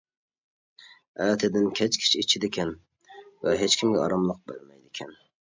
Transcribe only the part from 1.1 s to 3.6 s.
ئەتىدىن كەچكىچە ئىچىدىكەن ۋە